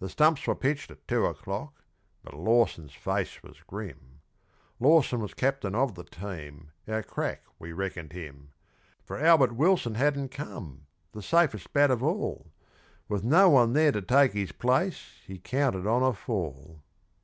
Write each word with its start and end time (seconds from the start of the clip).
The 0.00 0.08
stumps 0.08 0.44
were 0.48 0.56
pitched 0.56 0.90
at 0.90 1.06
two 1.06 1.26
o'clock, 1.26 1.84
but 2.24 2.34
Lawson's 2.34 2.92
face 2.94 3.40
was 3.40 3.60
grim 3.64 4.20
(Lawson 4.80 5.20
was 5.20 5.32
Captain 5.32 5.76
of 5.76 5.94
the 5.94 6.02
team, 6.02 6.72
our 6.88 7.04
crack 7.04 7.44
we 7.60 7.70
reckoned 7.72 8.12
him), 8.12 8.50
For 9.04 9.16
Albert 9.16 9.52
Wilson 9.54 9.94
hadn't 9.94 10.32
come, 10.32 10.86
the 11.12 11.22
safest 11.22 11.72
bat 11.72 11.92
of 11.92 12.02
all, 12.02 12.48
With 13.08 13.22
no 13.22 13.48
one 13.48 13.74
there 13.74 13.92
to 13.92 14.02
take 14.02 14.32
his 14.32 14.50
place 14.50 15.18
he 15.24 15.38
counted 15.38 15.86
on 15.86 16.02
a 16.02 16.14
fall. 16.14 16.80